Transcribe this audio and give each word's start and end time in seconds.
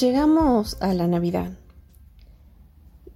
Llegamos 0.00 0.76
a 0.80 0.92
la 0.92 1.06
Navidad. 1.06 1.52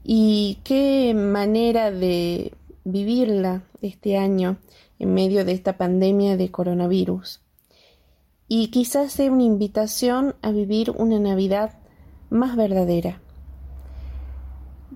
Y 0.05 0.59
qué 0.63 1.13
manera 1.13 1.91
de 1.91 2.53
vivirla 2.85 3.65
este 3.83 4.17
año 4.17 4.59
en 5.01 5.13
medio 5.13 5.45
de 5.45 5.53
esta 5.53 5.77
pandemia 5.77 6.37
de 6.37 6.53
coronavirus. 6.53 7.41
Y 8.47 8.69
quizás 8.69 9.11
sea 9.11 9.33
una 9.33 9.43
invitación 9.43 10.37
a 10.41 10.53
vivir 10.53 10.93
una 10.93 11.19
Navidad 11.19 11.81
más 12.31 12.55
verdadera. 12.55 13.21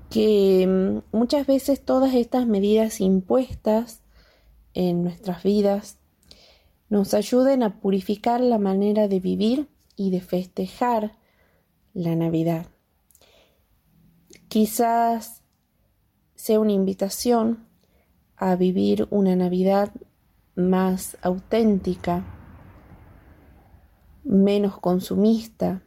Que 0.09 0.65
mm, 0.69 1.17
muchas 1.17 1.49
veces 1.49 1.85
todas 1.85 2.15
estas 2.15 2.47
medidas 2.47 3.01
impuestas 3.01 4.03
en 4.75 5.03
nuestras 5.03 5.43
vidas 5.43 5.99
nos 6.91 7.13
ayuden 7.13 7.65
a 7.65 7.81
purificar 7.81 8.41
la 8.41 8.59
manera 8.59 9.09
de 9.09 9.19
vivir 9.19 9.67
y 9.97 10.11
de 10.11 10.21
festejar 10.21 11.21
la 11.95 12.15
Navidad. 12.17 12.67
Quizás 14.49 15.43
sea 16.35 16.61
una 16.61 16.73
invitación 16.73 17.67
a 18.37 18.57
vivir 18.57 19.07
una 19.11 19.37
Navidad 19.37 19.93
más 20.55 21.17
auténtica, 21.23 22.25
menos 24.25 24.79
consumista, 24.79 25.83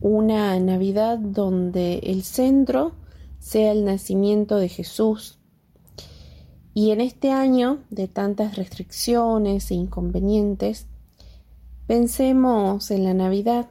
una 0.00 0.58
Navidad 0.60 1.18
donde 1.18 1.98
el 1.98 2.22
centro 2.22 2.92
sea 3.38 3.72
el 3.72 3.84
nacimiento 3.84 4.56
de 4.56 4.68
Jesús. 4.68 5.38
Y 6.74 6.90
en 6.90 7.00
este 7.00 7.30
año 7.30 7.84
de 7.90 8.06
tantas 8.06 8.56
restricciones 8.56 9.70
e 9.70 9.74
inconvenientes, 9.74 10.86
Pensemos 11.86 12.90
en 12.90 13.04
la 13.04 13.14
Navidad 13.14 13.70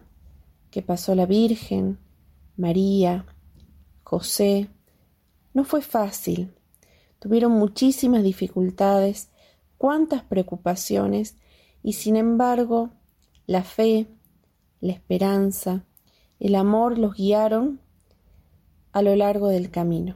que 0.71 0.81
pasó 0.81 1.15
la 1.15 1.25
Virgen, 1.25 1.99
María, 2.55 3.25
José. 4.03 4.69
No 5.53 5.65
fue 5.65 5.81
fácil. 5.81 6.53
Tuvieron 7.19 7.51
muchísimas 7.51 8.23
dificultades, 8.23 9.31
cuántas 9.77 10.23
preocupaciones, 10.23 11.35
y 11.83 11.91
sin 11.93 12.15
embargo 12.15 12.91
la 13.47 13.63
fe, 13.63 14.07
la 14.79 14.93
esperanza, 14.93 15.83
el 16.39 16.55
amor 16.55 16.97
los 16.97 17.15
guiaron 17.15 17.81
a 18.93 19.01
lo 19.01 19.13
largo 19.17 19.49
del 19.49 19.71
camino. 19.71 20.15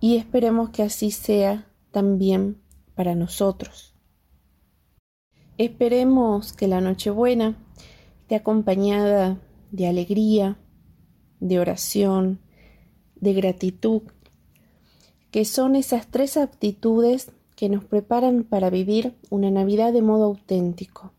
Y 0.00 0.16
esperemos 0.16 0.68
que 0.68 0.82
así 0.82 1.12
sea 1.12 1.66
también 1.92 2.60
para 2.94 3.14
nosotros. 3.14 3.97
Esperemos 5.58 6.52
que 6.52 6.68
la 6.68 6.80
Nochebuena 6.80 7.56
esté 8.20 8.36
acompañada 8.36 9.40
de 9.72 9.88
alegría, 9.88 10.56
de 11.40 11.58
oración, 11.58 12.38
de 13.16 13.32
gratitud, 13.32 14.02
que 15.32 15.44
son 15.44 15.74
esas 15.74 16.06
tres 16.06 16.36
aptitudes 16.36 17.32
que 17.56 17.68
nos 17.68 17.84
preparan 17.84 18.44
para 18.44 18.70
vivir 18.70 19.16
una 19.30 19.50
Navidad 19.50 19.92
de 19.92 20.00
modo 20.00 20.26
auténtico. 20.26 21.12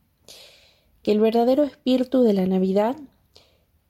Que 1.03 1.11
el 1.11 1.19
verdadero 1.19 1.63
espíritu 1.63 2.23
de 2.23 2.31
la 2.31 2.45
Navidad, 2.45 2.95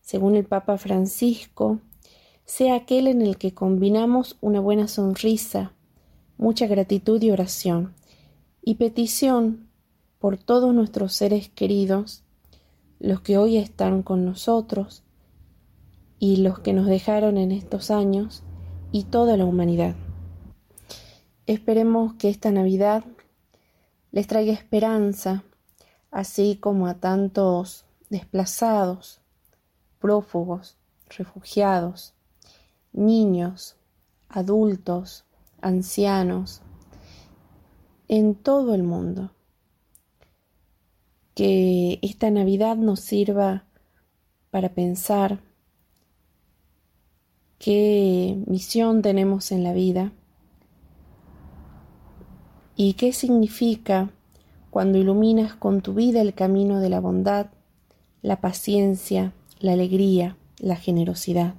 según 0.02 0.36
el 0.36 0.45
Papa 0.45 0.80
Francisco, 0.80 1.80
sea 2.45 2.73
aquel 2.73 3.05
en 3.05 3.22
el 3.22 3.38
que 3.38 3.53
combinamos 3.53 4.36
una 4.42 4.59
buena 4.59 4.88
sonrisa, 4.88 5.73
mucha 6.39 6.66
gratitud 6.66 7.22
y 7.22 7.30
oración, 7.30 7.94
y 8.64 8.76
petición 8.76 9.68
por 10.19 10.37
todos 10.37 10.73
nuestros 10.73 11.13
seres 11.13 11.47
queridos, 11.49 12.23
los 12.99 13.21
que 13.21 13.37
hoy 13.37 13.57
están 13.57 14.03
con 14.03 14.25
nosotros 14.25 15.03
y 16.19 16.37
los 16.37 16.59
que 16.59 16.73
nos 16.73 16.87
dejaron 16.87 17.37
en 17.37 17.53
estos 17.53 17.89
años 17.89 18.43
y 18.91 19.05
toda 19.05 19.37
la 19.37 19.45
humanidad. 19.45 19.95
Esperemos 21.47 22.15
que 22.15 22.29
esta 22.29 22.52
Navidad 22.52 23.05
les 24.11 24.27
traiga 24.27 24.52
esperanza, 24.52 25.43
así 26.11 26.58
como 26.58 26.87
a 26.87 26.95
tantos 26.95 27.85
desplazados, 28.09 29.21
prófugos, 29.99 30.75
refugiados, 31.08 32.13
niños, 32.91 33.77
adultos, 34.27 35.23
ancianos, 35.61 36.61
en 38.09 38.35
todo 38.35 38.75
el 38.75 38.83
mundo 38.83 39.31
que 41.39 42.00
esta 42.02 42.30
Navidad 42.30 42.76
nos 42.76 43.00
sirva 43.00 43.64
para 44.52 44.73
pensar 44.73 45.39
qué 47.60 48.44
misión 48.45 49.02
tenemos 49.02 49.54
en 49.54 49.64
la 49.64 49.72
vida 49.72 50.11
y 52.76 52.95
qué 52.95 53.14
significa 53.14 54.11
cuando 54.70 54.98
iluminas 54.98 55.55
con 55.55 55.80
tu 55.80 55.94
vida 55.94 56.20
el 56.20 56.33
camino 56.33 56.82
de 56.82 56.89
la 56.89 57.00
bondad, 57.00 57.45
la 58.21 58.42
paciencia, 58.42 59.32
la 59.61 59.71
alegría, 59.71 60.36
la 60.58 60.76
generosidad. 60.76 61.54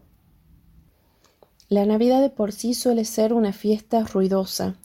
La 1.71 1.87
Navidad 1.87 2.21
de 2.21 2.29
por 2.29 2.53
sí 2.53 2.75
suele 2.75 3.07
ser 3.07 3.33
una 3.33 3.55
fiesta 3.55 4.05
ruidosa, 4.05 4.77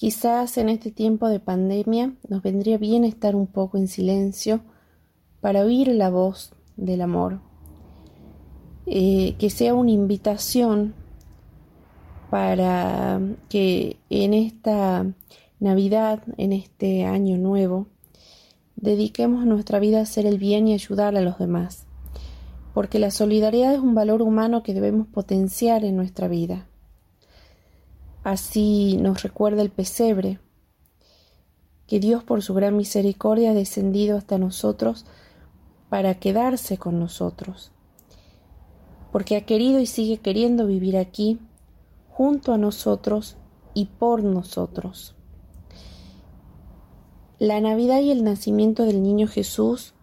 Quizás 0.00 0.56
en 0.56 0.70
este 0.70 0.90
tiempo 0.90 1.28
de 1.28 1.40
pandemia 1.40 2.14
nos 2.26 2.40
vendría 2.40 2.78
bien 2.78 3.04
estar 3.04 3.36
un 3.36 3.46
poco 3.46 3.76
en 3.76 3.86
silencio 3.86 4.62
para 5.42 5.60
oír 5.60 5.88
la 5.88 6.08
voz 6.08 6.54
del 6.78 7.02
amor. 7.02 7.40
Eh, 8.86 9.34
que 9.38 9.50
sea 9.50 9.74
una 9.74 9.90
invitación 9.90 10.94
para 12.30 13.20
que 13.50 13.98
en 14.08 14.32
esta 14.32 15.04
Navidad, 15.58 16.22
en 16.38 16.54
este 16.54 17.04
año 17.04 17.36
nuevo, 17.36 17.86
dediquemos 18.76 19.44
nuestra 19.44 19.80
vida 19.80 19.98
a 19.98 20.04
hacer 20.04 20.24
el 20.24 20.38
bien 20.38 20.66
y 20.66 20.72
ayudar 20.72 21.14
a 21.14 21.20
los 21.20 21.38
demás, 21.38 21.86
porque 22.72 22.98
la 23.00 23.10
solidaridad 23.10 23.74
es 23.74 23.80
un 23.80 23.94
valor 23.94 24.22
humano 24.22 24.62
que 24.62 24.72
debemos 24.72 25.08
potenciar 25.08 25.84
en 25.84 25.94
nuestra 25.94 26.26
vida. 26.26 26.69
Así 28.22 28.98
nos 28.98 29.22
recuerda 29.22 29.62
el 29.62 29.70
pesebre, 29.70 30.40
que 31.86 32.00
Dios 32.00 32.22
por 32.22 32.42
su 32.42 32.54
gran 32.54 32.76
misericordia 32.76 33.50
ha 33.50 33.54
descendido 33.54 34.16
hasta 34.16 34.38
nosotros 34.38 35.06
para 35.88 36.14
quedarse 36.14 36.78
con 36.78 37.00
nosotros, 37.00 37.72
porque 39.10 39.36
ha 39.36 39.46
querido 39.46 39.80
y 39.80 39.86
sigue 39.86 40.18
queriendo 40.18 40.66
vivir 40.66 40.96
aquí, 40.96 41.40
junto 42.08 42.52
a 42.52 42.58
nosotros 42.58 43.38
y 43.74 43.86
por 43.86 44.22
nosotros. 44.22 45.16
La 47.38 47.60
Navidad 47.60 48.00
y 48.00 48.10
el 48.10 48.22
nacimiento 48.22 48.84
del 48.84 49.02
niño 49.02 49.26
Jesús 49.26 49.94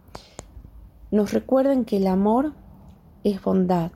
nos 1.12 1.34
recuerdan 1.34 1.86
que 1.86 1.98
el 1.98 2.08
amor 2.08 2.54
es 3.24 3.42
bondad, 3.44 3.92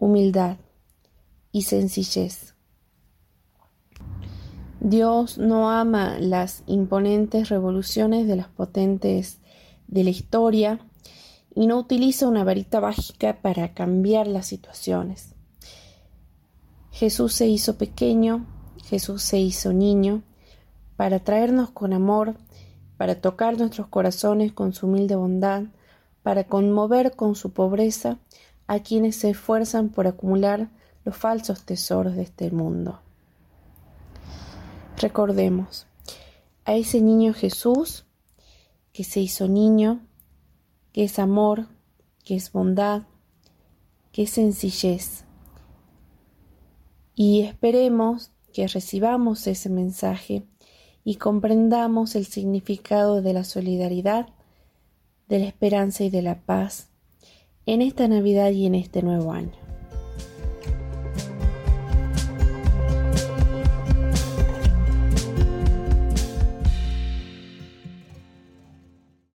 humildad 0.00 0.56
y 1.52 1.62
sencillez. 1.62 2.57
Dios 4.88 5.36
no 5.36 5.70
ama 5.70 6.18
las 6.18 6.62
imponentes 6.66 7.50
revoluciones 7.50 8.26
de 8.26 8.36
las 8.36 8.48
potentes 8.48 9.38
de 9.86 10.02
la 10.02 10.10
historia 10.10 10.80
y 11.54 11.66
no 11.66 11.78
utiliza 11.78 12.26
una 12.26 12.42
varita 12.42 12.80
mágica 12.80 13.38
para 13.42 13.74
cambiar 13.74 14.26
las 14.26 14.46
situaciones. 14.46 15.34
Jesús 16.90 17.34
se 17.34 17.48
hizo 17.48 17.76
pequeño, 17.76 18.46
Jesús 18.84 19.22
se 19.22 19.38
hizo 19.38 19.74
niño, 19.74 20.22
para 20.96 21.18
traernos 21.18 21.70
con 21.70 21.92
amor, 21.92 22.36
para 22.96 23.20
tocar 23.20 23.58
nuestros 23.58 23.88
corazones 23.88 24.52
con 24.52 24.72
su 24.72 24.86
humilde 24.86 25.16
bondad, 25.16 25.64
para 26.22 26.44
conmover 26.44 27.14
con 27.14 27.34
su 27.34 27.52
pobreza 27.52 28.16
a 28.66 28.80
quienes 28.80 29.16
se 29.16 29.30
esfuerzan 29.30 29.90
por 29.90 30.06
acumular 30.06 30.70
los 31.04 31.14
falsos 31.14 31.64
tesoros 31.64 32.16
de 32.16 32.22
este 32.22 32.50
mundo. 32.50 33.00
Recordemos 35.00 35.86
a 36.64 36.74
ese 36.74 37.00
niño 37.00 37.32
Jesús 37.32 38.04
que 38.92 39.04
se 39.04 39.20
hizo 39.20 39.46
niño, 39.46 40.04
que 40.92 41.04
es 41.04 41.20
amor, 41.20 41.68
que 42.24 42.34
es 42.34 42.50
bondad, 42.50 43.02
que 44.10 44.24
es 44.24 44.30
sencillez. 44.30 45.24
Y 47.14 47.42
esperemos 47.42 48.32
que 48.52 48.66
recibamos 48.66 49.46
ese 49.46 49.70
mensaje 49.70 50.42
y 51.04 51.14
comprendamos 51.14 52.16
el 52.16 52.26
significado 52.26 53.22
de 53.22 53.34
la 53.34 53.44
solidaridad, 53.44 54.26
de 55.28 55.38
la 55.38 55.46
esperanza 55.46 56.02
y 56.02 56.10
de 56.10 56.22
la 56.22 56.40
paz 56.42 56.88
en 57.66 57.82
esta 57.82 58.08
Navidad 58.08 58.50
y 58.50 58.66
en 58.66 58.74
este 58.74 59.02
nuevo 59.02 59.30
año. 59.30 59.67